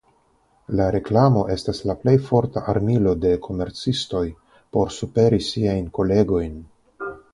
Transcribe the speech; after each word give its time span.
La 0.77 0.85
reklamo 0.95 1.41
estas 1.55 1.81
la 1.89 1.95
plej 2.05 2.15
forta 2.29 2.63
armilo 2.73 3.13
de 3.25 3.33
komercistoj 3.49 4.25
por 4.79 4.93
superi 4.97 5.41
siajn 5.51 5.85
kolegojn. 5.99 6.57